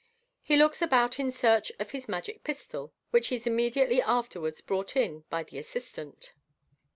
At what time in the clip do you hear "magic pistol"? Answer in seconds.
2.09-2.91